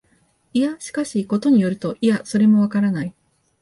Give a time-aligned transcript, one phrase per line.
[0.53, 3.13] いや、しかし、ことに依ると、いや、それもわからない、